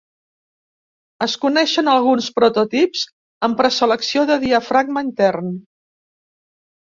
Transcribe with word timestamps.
Es 1.25 1.33
coneixen 1.43 1.91
alguns 1.93 2.29
prototips 2.37 3.03
amb 3.49 3.59
preselecció 3.61 4.25
de 4.31 4.39
diafragma 4.45 5.05
intern. 5.11 5.53